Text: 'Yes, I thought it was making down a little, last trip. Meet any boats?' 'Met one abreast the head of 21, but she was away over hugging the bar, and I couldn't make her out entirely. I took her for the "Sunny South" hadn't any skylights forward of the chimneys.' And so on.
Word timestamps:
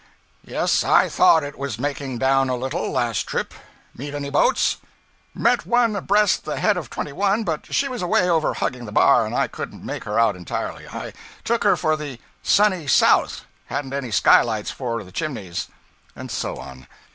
'Yes, 0.43 0.83
I 0.83 1.07
thought 1.09 1.43
it 1.43 1.59
was 1.59 1.77
making 1.77 2.17
down 2.17 2.49
a 2.49 2.55
little, 2.55 2.91
last 2.91 3.27
trip. 3.27 3.53
Meet 3.95 4.15
any 4.15 4.31
boats?' 4.31 4.77
'Met 5.35 5.67
one 5.67 5.95
abreast 5.95 6.43
the 6.43 6.59
head 6.59 6.75
of 6.75 6.89
21, 6.89 7.43
but 7.43 7.71
she 7.71 7.87
was 7.87 8.01
away 8.01 8.27
over 8.27 8.55
hugging 8.55 8.85
the 8.85 8.91
bar, 8.91 9.27
and 9.27 9.35
I 9.35 9.47
couldn't 9.47 9.85
make 9.85 10.05
her 10.05 10.19
out 10.19 10.35
entirely. 10.35 10.87
I 10.87 11.13
took 11.43 11.63
her 11.63 11.77
for 11.77 11.95
the 11.95 12.19
"Sunny 12.41 12.87
South" 12.87 13.45
hadn't 13.67 13.93
any 13.93 14.09
skylights 14.09 14.71
forward 14.71 15.01
of 15.01 15.05
the 15.05 15.11
chimneys.' 15.11 15.67
And 16.15 16.31
so 16.31 16.57
on. 16.57 16.87